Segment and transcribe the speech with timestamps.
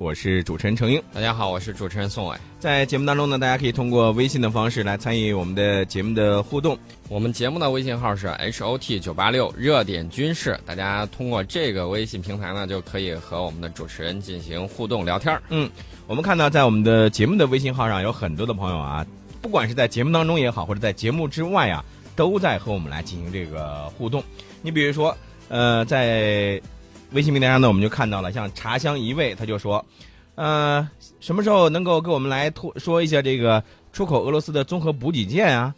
[0.00, 1.00] 我是主持人程英。
[1.12, 2.34] 大家好，我是主持人宋伟。
[2.58, 6.76] 在节目当中呢，大家可以通过微信的方式来参与我们的节目的互动。
[7.10, 15.38] 我们节目的微信号是 H O T 九八六热点军事，大家通过这个微信平台呢，就可以和我们的主持人进行互动聊天。
[15.50, 15.70] 嗯，
[16.06, 19.04] 我们看到在我们的节目的微信号上有很多的朋友啊，
[19.42, 21.84] 不管是在节目当中也好，或者在节目之外啊，
[22.16, 24.24] 都在和我们来进行这个互动。
[24.62, 25.14] 你比如说，
[25.50, 26.58] 呃，在
[27.12, 29.84] 微信平台上呢，我们就看到了，像茶香一味，他就说，
[30.36, 30.88] 呃，
[31.18, 33.62] 什么时候能够给我们来说一下这个
[33.92, 35.74] 出口俄罗斯的综合补给舰啊？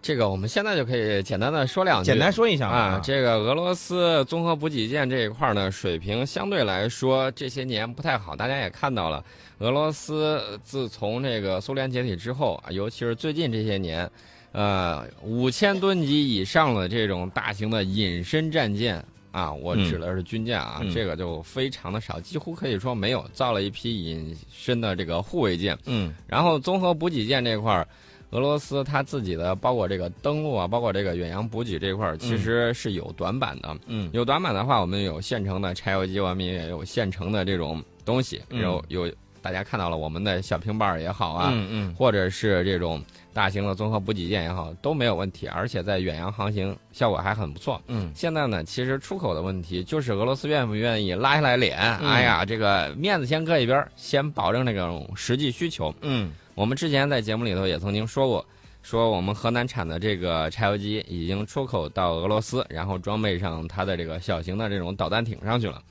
[0.00, 3.00] 这个我们现在就可以简单的说两句，简单说一下啊。
[3.02, 8.36] 这个俄罗斯综合补给舰这一块呢，水平相对来说这些年不太好。
[8.36, 9.24] 大家也看到了，
[9.58, 14.08] 俄罗斯自从这个苏联解体之后啊，尤其是最近这些年，
[14.52, 19.02] 呃，五千吨级以上的这种大型的隐身战舰
[19.34, 23.24] 啊，我指的是军舰啊，这个就非常的少，几乎可以说没有。
[23.32, 27.86] 造了一批隐身的这个护卫舰，嗯，然后综合补给舰这块儿。
[28.30, 33.76] 俄罗斯它自己的包括这个登陆啊，包括这个远洋补给这块儿，其实是有短板的。
[33.86, 38.40] 嗯，有短板的话，我们有现成的柴油机，我们也有现成的这种东西。
[38.50, 39.12] 有有
[39.44, 47.78] 大家看到了，我们的小平板也好啊，嗯嗯，或者是这种大型的综合补给舰也好，都没有问题，而且在远洋航行效果还很不错。
[47.88, 51.76] 嗯，现在呢，其实出口的问题就是俄罗斯愿不愿意拉下来脸？
[51.78, 55.94] 哎呀，这个面子先搁一边，先保证这种实际需求。
[56.00, 56.32] 嗯。
[56.54, 58.46] 我们之前在节目里头也曾经说过，
[58.82, 65.82] 说我们河南产的这个柴油机已经出口到俄罗斯，然后装备上它的这个小型的这种导弹艇上去了。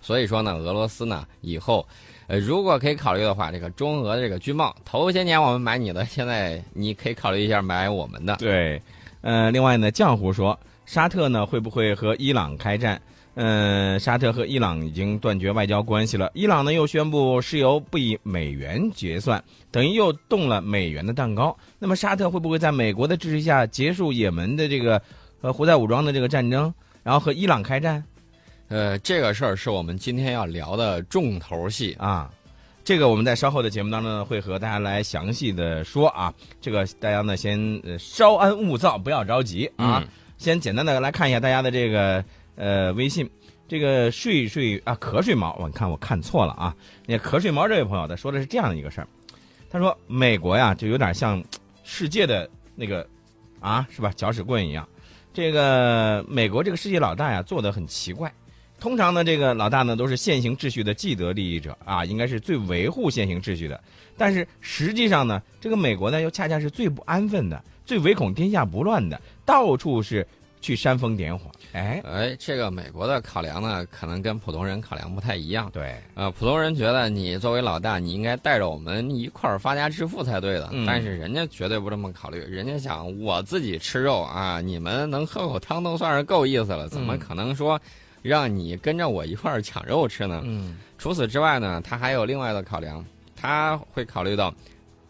[0.00, 1.84] 所以说呢，俄罗斯呢以后，
[2.28, 8.36] 呃，如果可以考虑的话，这个中俄的这个军贸，头些年我们买你的，现在你可以考虑一下买我们的。
[8.36, 8.80] 对，
[9.22, 13.00] 呃，另外呢，浆糊说，沙特呢会不会和伊朗开战？
[13.32, 16.30] 嗯，沙特和伊朗已经断绝外交关系了。
[16.34, 21.56] 伊朗呢又宣布石油不以美元结算，等于又动了美元的蛋糕。
[21.78, 25.00] 那么沙特会不会在美国的支持下结束也门的这个
[25.40, 28.04] 呃胡塞武装的这个战争，然后和伊朗开战？
[28.68, 32.30] 呃，这个事儿是我们今天要聊的重头戏啊。
[32.84, 36.32] 这个我们在稍后的节目当中呢会和大家来详细的说啊。
[36.60, 40.04] 这个大家呢先稍安勿躁，不要着急啊。
[40.36, 42.24] 先简单的来看一下大家的这个。
[42.60, 43.30] 呃，微信
[43.68, 46.74] 这个睡睡啊，瞌睡猫，我看我看错了啊。
[47.06, 49.06] 那瞌睡猫这位朋友，他说的是这样的一个事儿，
[49.70, 51.40] 他说美国呀，就有点像
[51.84, 53.06] 世界的那个
[53.60, 54.10] 啊，是吧？
[54.16, 54.88] 搅屎棍一样。
[55.32, 58.28] 这个美国这个世界老大呀，做的很奇怪。
[58.80, 63.80] 通常呢，这个老大呢都是现行秩序的既得利益者啊，应该是最维护现行秩序的。
[64.16, 70.26] 但是实际上呢，这个美国呢又恰恰是最不安分的，最唯恐天下不乱的，到处是。
[70.60, 75.70] 去煽风点火，哎哎，这个美国的考量呢，可能跟普通人考量不太一样。
[75.72, 80.68] 对，呃，普通人觉得你作为老大，你应该带着我们一块儿发家致富才对的。
[80.84, 87.80] 但是人家绝对不这么考虑，人家想我自己吃肉啊，你们能喝口汤都算是够意思了，怎么可能说
[88.28, 90.42] 让你跟着我一块儿抢肉吃呢？
[90.44, 90.78] 嗯。
[90.98, 94.54] 除此之外呢，他还有另外的考量，他会考虑到。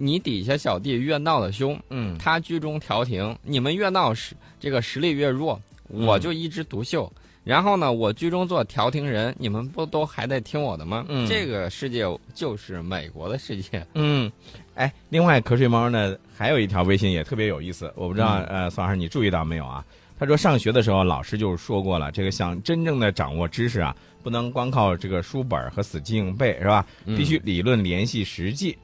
[0.00, 7.12] 你底下小弟越闹得凶，嗯，他居中调停，你们越闹实这个实力越弱，我就一枝独秀。
[7.42, 11.04] 然后呢，我居中做调停人，你们不都还得听我的吗？
[11.08, 13.84] 嗯，这个世界就是美国的世界。
[13.94, 14.30] 嗯，
[14.76, 19.84] 哎，另外瞌睡猫呢还有一条微信也特别有意思，我不知道呃，宋老师你注意到没有啊？
[20.18, 26.84] 他说上学的时候老师就说过了，这个想真正的掌握知识啊，不能光靠这个书本和死记硬背是吧？
[27.04, 28.76] 必须理论联系实际。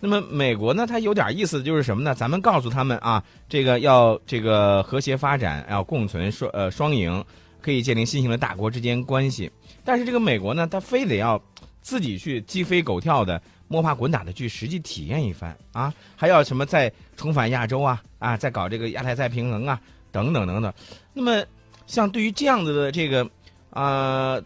[0.00, 2.14] 那么美国呢，它有点意思，就是什么呢？
[2.14, 7.22] 咱们告诉他们啊，这个要这个和谐发展，要共存双呃双赢，
[7.60, 9.50] 可以建立新型的大国之间关系。
[9.84, 11.42] 但是这个美国呢，它非得要
[11.82, 19.80] 自己去鸡飞狗跳的摸爬滚打的去实际体验一番啊，还要什么再重返亚洲啊啊，再搞这个亚太再平衡啊
[20.12, 20.72] 等等等等。
[21.12, 21.44] 那么
[21.86, 23.28] 像对于这样子的这个
[23.70, 24.40] 啊。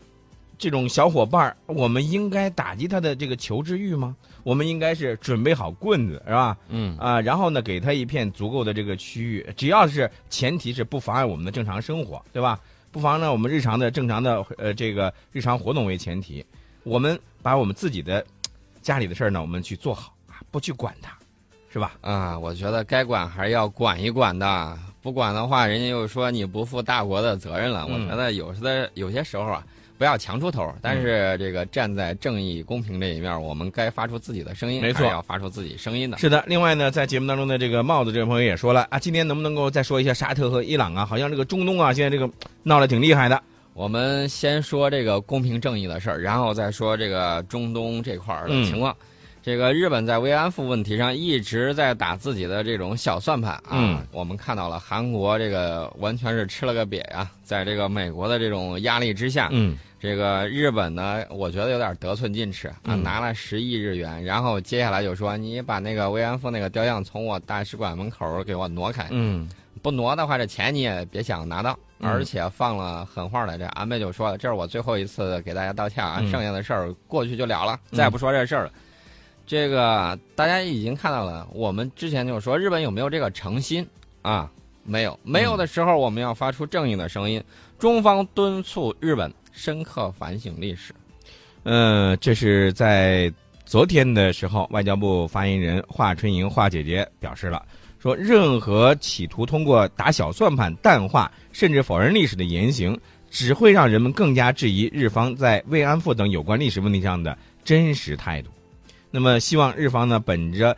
[0.58, 4.14] 这种小伙伴我们应该打击他的这个求知欲吗？
[4.44, 6.56] 我们应该是准备好棍子，是吧？
[6.68, 12.60] 嗯啊，然后呢，给他一片足够的这个区域，只要是前提是不妨碍我们的正常生活，对吧？
[12.92, 16.46] 不妨呢，我们日常的正常的呃这个日常活动为前提，
[16.84, 18.24] 我们把我们自己的
[18.80, 21.18] 家里的事儿呢，我们去做好啊，不去管它，
[21.72, 21.92] 是吧？
[22.00, 27.86] 啊，我觉得该管还是要管一管的，不管的话，人家又说你不负大国的责任了。
[27.86, 29.64] 我觉得有时的有些时候啊。
[29.98, 36.18] 不要强出头，但是这个站在正义公平这一面，我们该发出自己的声音，没错，要发出自己声音的。
[36.18, 41.06] 是的，另外呢，在节目当中的这个帽子这位朋友也说了啊，今天能不能够再说一下沙特和伊朗啊？
[41.06, 42.28] 好像这个中东啊，现在这个
[42.64, 43.40] 闹得挺厉害的。
[43.74, 48.96] 我们先说这个公平正义的事儿，然后再说这个中东这块儿的情况。
[49.42, 53.70] 这个日本在慰安妇问题上一直在打自己的这种小算盘啊。
[53.72, 69.48] 嗯我们看到了韩国这个完全是吃了个瘪呀、在这个美国的这种压力之下，嗯这个日本呢，我觉得有点得寸进尺啊，嗯拿了十亿日元，然后接下来就说你把那个慰安妇那个雕像从我大使馆门口给我挪开，嗯
[69.82, 73.66] 不挪的话，这钱你也别想拿到，嗯而且放了狠话来着。
[73.70, 78.72] 安倍就说了，这是我最后一次给大家道歉啊，嗯剩下的事儿过去就了了，嗯再也不说这事儿了。
[79.46, 83.86] 这个大家已经看到了，我们之前就说日本有没有这个诚心
[84.22, 84.50] 啊？
[84.84, 87.42] 没有，没有的时候我们要发出正义的声音。
[87.78, 90.92] 中方敦促日本深刻反省历史。
[91.62, 93.32] 呃，这是在
[93.64, 97.64] 昨天的时候，外交部发言人华春莹华姐姐表示了，
[98.00, 102.98] 说任何企图通过打小算盘、淡化甚至否认历史的言行，
[103.30, 108.50] 只会让人们更加质疑日方在慰安妇等有关历史问题上的真实态度。
[109.14, 110.74] 那么，希望日方呢，本着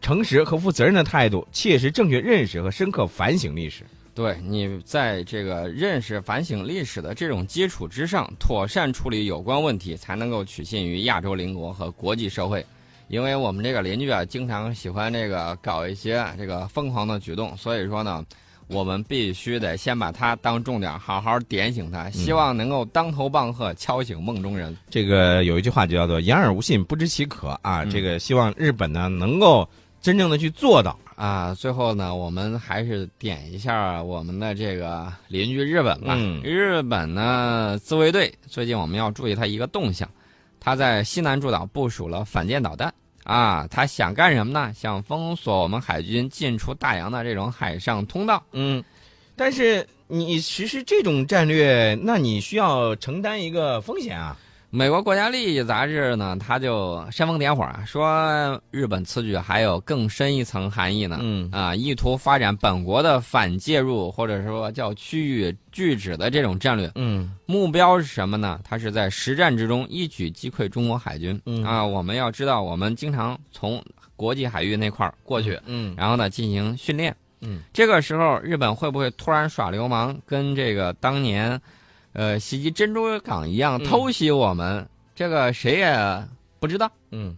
[0.00, 3.84] 诚实和负责任的态度，切实正确认识和深刻反省历史。
[4.14, 12.66] 对你在这个认识、反省历史的这种基础之上，妥善处理有关问题，才能够取信于亚洲邻国和国际社会。
[13.06, 18.24] 因为我们这个邻居啊，经常喜欢这个搞一些这个疯狂的举动，所以说呢，
[18.68, 24.76] 我们必须得先把他当重点，好好点醒他，希望能够当头棒喝，敲醒梦中人。
[24.90, 27.82] 这个有一句话就叫做“言而无信，不知其可”啊。
[27.82, 29.68] 嗯这个希望日本呢能够
[30.00, 30.98] 真正的去做到。
[31.16, 36.14] 啊，最后呢，我们还是点一下我们的这个邻居日本吧。
[36.16, 40.08] 嗯日本呢，自卫队最近我们要注意它一个动向，
[40.60, 42.92] 它在西南诸岛部署了反舰导弹
[43.28, 44.72] 啊，他想干什么呢？
[44.74, 48.42] 想封锁我们海军进出大洋的这种海上通道。
[48.52, 48.82] 嗯，
[49.36, 54.34] 但是你实施这种战略，那你需要承担一个风险啊。
[54.70, 61.18] 美国国家利益杂志呢，它就煽风点火啊，说日本此举还有更深一层含义呢。
[61.22, 68.60] 嗯啊，意图发展本国的反介入或者说叫区域拒止的这种战略，嗯目标是什么呢？
[68.62, 71.40] 它是在实战之中一举击溃中国海军。
[71.46, 73.82] 嗯啊，我们要知道，我们经常从
[74.16, 77.16] 国际海域那块儿过去，嗯然后呢进行训练。
[77.40, 81.58] 嗯，这个时候日本会不会突然耍流氓，跟这个当年，
[82.18, 84.84] 呃袭击珍珠港一样嗯偷袭我们？
[85.14, 85.96] 这个谁也
[86.58, 86.90] 不知道。
[87.12, 87.36] 嗯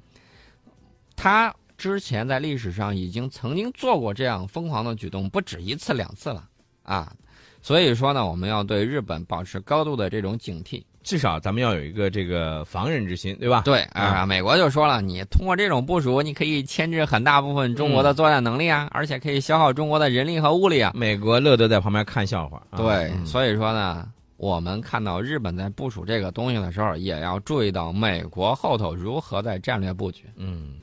[1.15, 6.45] 他之前在历史上已经曾经做过这样疯狂的举动，不止一次两次了
[6.83, 7.13] 啊。
[7.61, 10.83] 所以说呢，我们要对日本保持高度的这种警惕。
[11.03, 13.63] 至少咱们要有一个这个防人之心，对吧？
[13.65, 20.93] 对啊，美国就说了，你通过这种部署，你可以牵制很大部分中国的作战能力啊，而且可以消耗中国的人力和物力啊。
[20.95, 22.63] 美国乐得在旁边看笑话。
[22.71, 24.07] 啊对，嗯所以说呢，
[24.41, 30.25] 我们看到日本在部署这个东西的时候，也要注意到美国后头如何在战略布局。
[30.37, 30.81] 嗯。